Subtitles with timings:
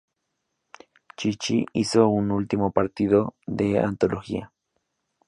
[1.15, 4.51] Chichi hizo un último partido de antología.